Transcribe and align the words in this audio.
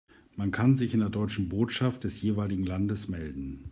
Man 0.35 0.49
kann 0.49 0.77
sich 0.77 0.95
in 0.95 0.99
der 1.01 1.09
deutschen 1.11 1.47
Botschaft 1.47 2.05
des 2.05 2.19
jeweiligen 2.23 2.63
Landes 2.65 3.07
melden. 3.07 3.59